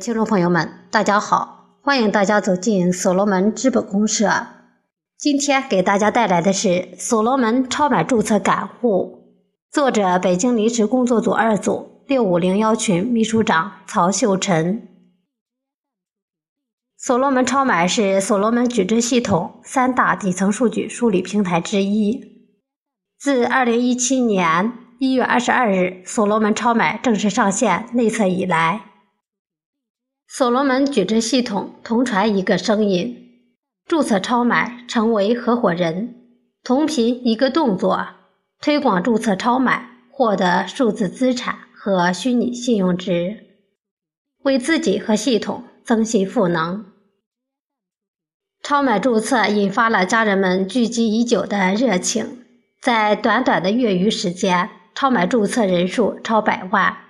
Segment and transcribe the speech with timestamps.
[0.00, 4.28] 听众朋友们，大家好，欢迎大家走进所罗门资本公社。
[5.16, 9.36] 今天给大家带来的是所罗门超买注册感悟，
[9.70, 14.88] 作者北京临时工作组二组六五零幺群秘书长曹秀晨。
[16.98, 22.50] 所罗门超买是所罗门矩阵系统三大底层数据梳理平台之一。
[23.16, 28.90] 自二零一七年一月二十二日所罗门超买正式上线内测以来。
[30.36, 33.30] 所罗门矩阵系统同传一个声音：
[33.86, 36.12] 注册超买，成为合伙人。
[36.64, 38.04] 同频一个动作：
[38.60, 43.44] 推广注册超买，获得数字资产和虚拟信用值，
[44.42, 46.84] 为自己和系统增信赋能。
[48.60, 52.44] 超买注册引发了家人们聚集已久的热情，
[52.80, 57.03] 在短短的月余时间，超买注册人数超百万。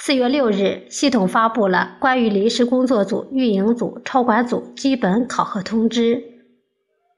[0.00, 6.22] 四月六日，系统发布了关于临时工作组、运营组、超管组基本考核通知，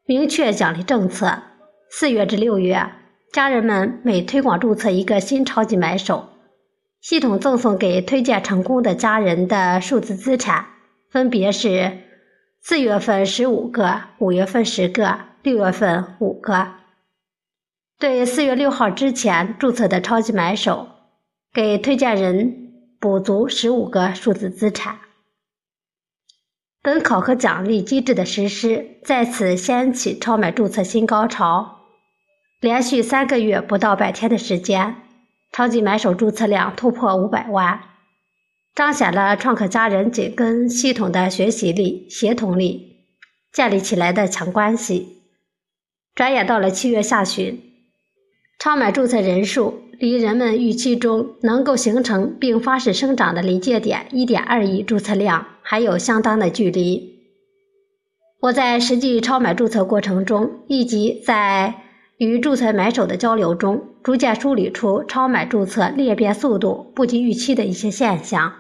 [0.07, 1.43] 明确奖励政策。
[1.91, 2.91] 四月至六月，
[3.33, 6.31] 家人们每推广注册一个新超级买手，
[7.03, 10.65] 系统赠送给推荐成功的家人的数字资产，
[11.11, 11.99] 分别是
[12.63, 16.67] 四月份十五个，五月份十个，六月份五个。
[17.99, 20.89] 对四月六号之前注册的超级买手，
[21.53, 22.69] 给推荐人。
[23.01, 24.99] 补足十五个数字资产。
[26.83, 31.79] 本考核奖励机制的实施，在此掀起超买注册新高潮。
[32.61, 34.97] 连续三个月不到百天的时间，
[35.51, 37.81] 超级买手注册量突破五百万，
[38.75, 43.07] 彰显了创客家人紧跟系统的学习力、协同力，
[43.51, 45.23] 建立起来的强关系。
[46.15, 47.70] 转眼到了七月下旬，
[48.61, 49.81] 超买注册人数。
[49.99, 57.19] 离人们预期中能够形成并发式生长的临界点一点二亿注册量还有相当的距离。
[58.41, 61.83] 我在实际超买注册过程中，以及在
[62.17, 68.55] 与注册买手的交流中，逐渐梳理出超买注册裂变速度不及预期的一些现象，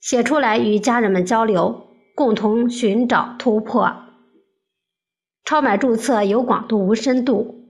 [0.00, 3.92] 写出来与家人们交流，共同寻找突破。
[5.44, 7.67] 超买注册有广度无深度，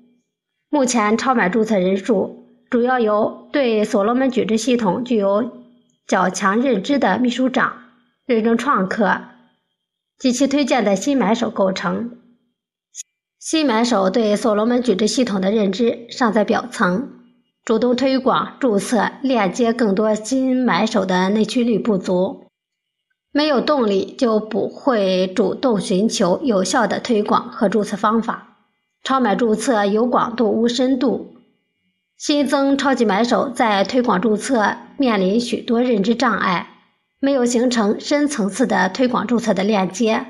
[0.70, 2.46] 目前超买注册人数。
[2.70, 5.50] 主要由对所罗门矩阵系统具有
[6.06, 7.78] 较强认知的秘书长、
[8.26, 9.20] 认证创客
[10.18, 12.18] 及其推荐的新买手构成。
[13.38, 17.08] 新买手对所罗门矩阵系统的认知尚在表层，
[17.64, 22.48] 主动推广、注册、链接更多新买手的内驱力不足，
[23.32, 28.47] 没有动力就不会主动寻求有效的推广和注册方法。
[29.02, 31.34] 超买注册有广度无深度。
[32.16, 36.68] 新增超级买手在推广注册面临许多认知障碍，
[37.20, 40.26] 没有形成深层次的推广注册的链接，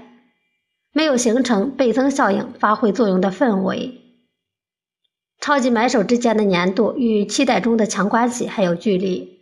[0.93, 4.03] 没有形成倍增效应发挥作用的氛围。
[5.41, 9.39] 超级买手之间的粘度与期待中的强关系还有距离。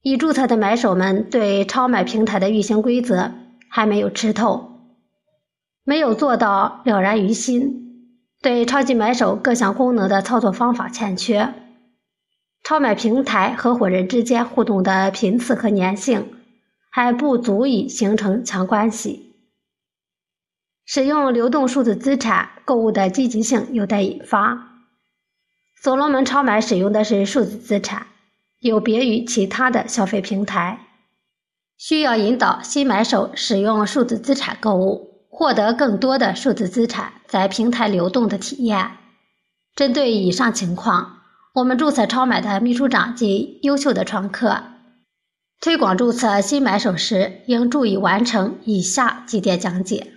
[0.00, 3.32] 已注册的买手们对超买平台的运行规则
[3.68, 4.70] 还没有吃透，
[5.84, 7.85] 没有做到了然于心。
[8.46, 11.52] 对超级买手各项功能的操作方法欠缺，
[12.62, 16.32] 超买平台合伙人之间互动的频次和粘性
[16.88, 19.34] 还不足以形成强关系。
[20.84, 24.84] 使用流动数字资产购物的积极性有待引发。
[25.82, 28.06] 所罗门超买使用的是数字资产，
[28.60, 30.86] 有别于其他的消费平台，
[31.76, 35.15] 需要引导新买手使用数字资产购物。
[35.38, 38.92] 获得更多的数字资产在平台流动的体验。
[39.74, 41.18] 针对以上情况，
[41.56, 44.62] 我们注册超买的秘书长及优秀的创客，
[45.60, 50.10] 推广注册新买手时应注意完成以下几点讲解：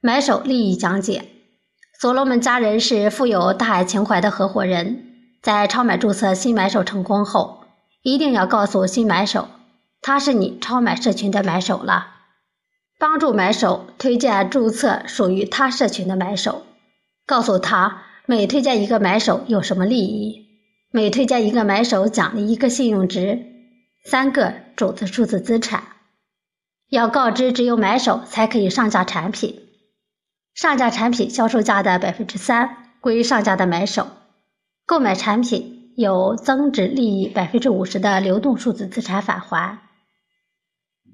[0.00, 1.28] 买手利益讲解。
[2.00, 5.04] 所罗门家人是富有大爱情怀的合伙人，
[5.40, 7.62] 在超买注册新买手成功后，
[8.02, 9.46] 一定要告诉新买手，
[10.02, 12.15] 他是你超买社群的买手了。
[12.98, 16.62] 帮助买手推荐注册属于他社群的买手，
[17.26, 20.46] 告诉他每推荐一个买手有什么利益，
[20.90, 23.44] 每推荐一个买手奖励一个信用值，
[24.04, 25.84] 三个种子数字资产。
[26.88, 29.60] 要告知只有买手才可以上架产品，
[30.54, 34.08] 上架产品销售价的百分之三归上架的买手，
[34.86, 39.85] 购买产品有增值利益百分之五十的流动数字资产返还。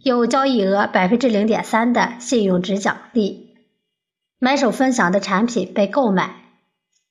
[0.04, 3.54] 有交易额百分之零点三的信用值奖励，
[4.40, 6.34] 买手分享的产品被购买，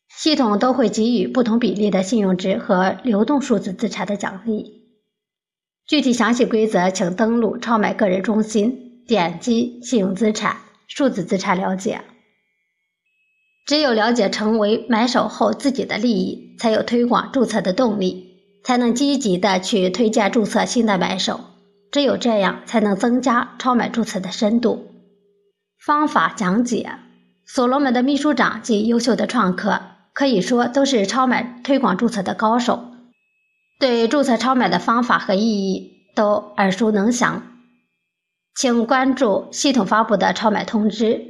[0.09, 4.81] 系统都会给予不同比例的信用值和流动数字资产的奖励。
[5.87, 10.57] 具体详细规则，请登录超买个人中心，点击信用资产、
[10.89, 12.01] 数字资产了解。
[13.65, 18.35] 只有了解成为买手后自己的利益，才有推广注册的动力，
[18.65, 21.39] 才能积极的去推荐注册新的买手。
[21.91, 24.91] 只有这样，才能增加超买注册的深度。
[25.77, 26.91] 方法讲解：
[27.45, 29.81] 所罗门的秘书长及优秀的创客，
[30.13, 32.85] 可以说都是超买推广注册的高手，
[33.79, 37.43] 对注册超买的方法和意义都耳熟能详。
[38.55, 41.29] 请关注系统发布的超买通知。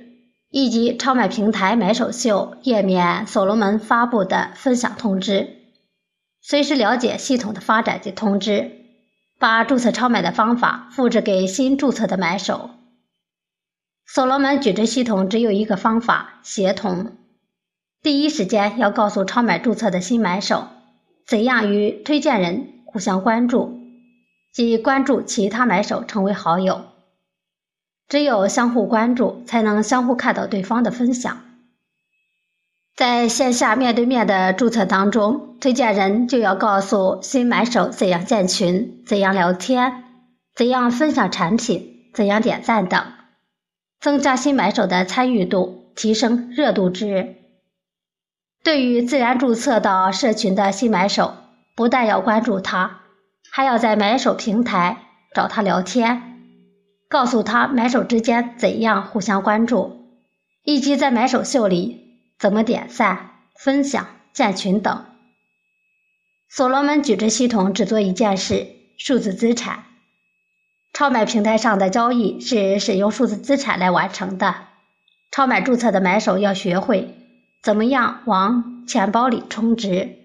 [0.53, 5.47] 以及超买平台买手秀页面所罗门发布的分享通知，
[6.41, 8.80] 随时了解系统的发展及通知，
[9.41, 12.69] 把注册超买的方法复制给新注册的买手。
[14.05, 17.17] 所罗门矩阵系统只有一个方法：协同。
[18.03, 20.67] 第一时间要告诉超买注册的新买手，
[21.25, 23.79] 怎样与推荐人互相关注，
[24.53, 26.85] 即关注其他买手成为好友。
[28.07, 31.41] 只有相互关注，才能相互看到对方的分享。
[32.95, 40.03] 在线下面对面的注册当中，推荐人就要告诉新买手怎样建群、怎样聊天、
[40.55, 43.03] 怎样分享产品、怎样点赞等，
[43.99, 47.37] 增加新买手的参与度，提升热度值。
[48.63, 51.33] 对于自然注册到社群的新买手，
[51.75, 52.99] 不但要关注他，
[53.49, 54.97] 还要在买手平台
[55.33, 56.21] 找他聊天。
[57.09, 60.05] 告诉他买手之间怎样互相关注，
[60.63, 62.10] 以及在买手秀里
[62.41, 65.05] 怎么点赞、分享、建群等。
[66.49, 68.67] 所罗门矩阵系统只做一件事：
[68.97, 69.83] 数字资产。
[70.91, 74.55] 超买平台上的交易是使用数字资产来完成的。
[75.29, 77.15] 超买注册的买手要学会
[77.61, 80.17] 怎么样往钱包里充值，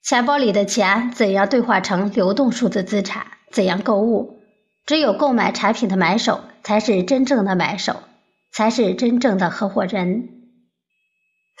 [0.00, 4.38] 钱包里的钱怎样兑换成流动数字资产，怎样购物。
[4.86, 7.96] 只有购买产品的买手才是真正的买手，
[8.52, 10.37] 才是真正的合伙人。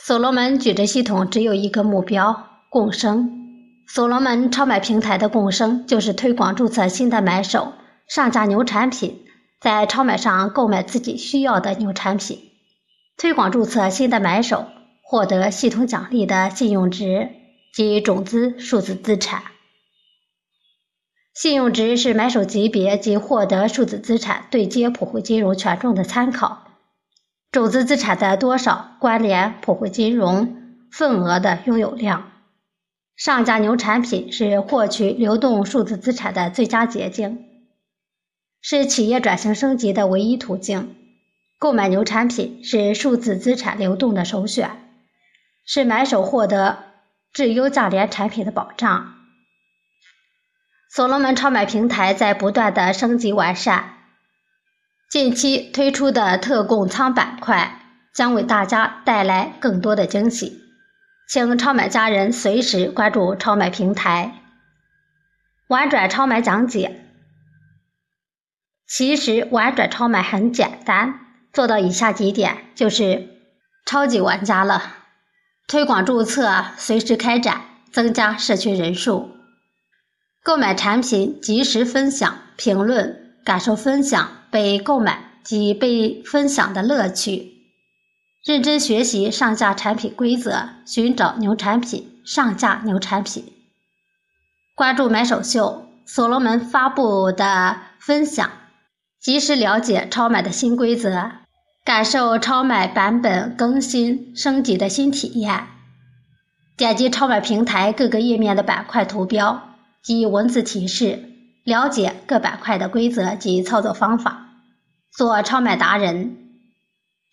[0.00, 3.34] 所罗门矩阵系统只有一个目标：共生。
[3.86, 7.72] 所罗门超买平台的共生就是推广注册新的买手，
[8.06, 9.24] 上架牛产品，
[9.60, 12.38] 在超买上购买自己需要的牛产品，
[13.16, 14.66] 推广注册新的买手，
[15.02, 17.30] 获得系统奖励的信用值
[17.74, 19.42] 及种子数字资产。
[21.34, 26.67] 信用值是买手级别及获得数字资产对接普惠金融权重的参考。
[27.50, 32.30] 种子资产的多少关联普惠金融份额的拥有量。
[33.16, 37.46] 上架牛产品是获取流动数字资产的最佳捷径，
[38.60, 40.94] 是企业转型升级的唯一途径。
[41.58, 44.70] 购买牛产品是数字资产流动的首选，
[45.64, 46.84] 是买手获得
[47.32, 49.14] 质优价廉产品的保障。
[50.90, 53.97] 所罗门超买平台在不断的升级完善，
[55.10, 57.80] 近期推出的特供仓板块
[58.12, 60.60] 将为大家带来更多的惊喜，
[61.26, 64.42] 请超买家人随时关注超买平台。
[65.68, 67.06] 玩转超买讲解，
[68.86, 71.20] 其实玩转超买很简单，
[71.54, 73.28] 做到以下几点就是
[73.86, 74.96] 超级玩家了。
[75.66, 79.30] 推广注册随时开展，增加社群人数。
[80.42, 87.52] 购买产品及时分享评论，感受分享被购买及被分享的乐趣。
[88.44, 93.52] 认真学习上架产品规则，寻找牛产品，上架牛产品。
[94.74, 98.50] 关注买手秀，所罗门发布的分享，
[99.20, 101.32] 及时了解超买的新规则，
[101.84, 105.66] 感受超买版本更新升级的新体验。
[106.76, 109.64] 点击超买平台各个页面的板块图标。
[110.00, 111.18] 及文字提示，
[111.68, 114.54] 了解各板块的规则及操作方法，
[115.10, 116.48] 做超买达人。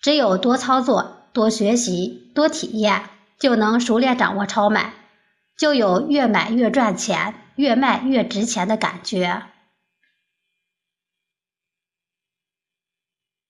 [0.01, 3.03] 只有多操作、多学习、多体验，
[3.39, 4.93] 就能熟练掌握超买，
[5.57, 9.43] 就有越买越赚钱、越卖越值钱的感觉。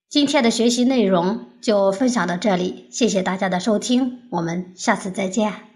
[0.08, 5.75] 今天的学习内容就分享到这里，谢谢大家的收听，我们下次再见。